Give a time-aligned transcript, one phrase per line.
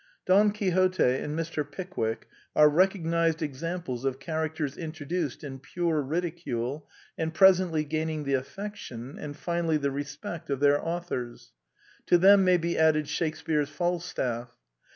[0.25, 1.63] Don Quixote and Mr.
[1.63, 6.89] Pickwick are recognized examples of characters introduced in pure ridicule,
[7.19, 11.51] and presently gaining the affection, and finally the respect of their authors.
[12.07, 14.49] To them may be added Shakespear's Falstaff.